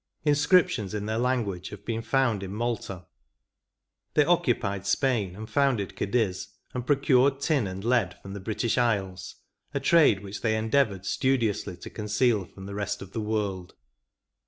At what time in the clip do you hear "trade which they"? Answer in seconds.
9.79-10.57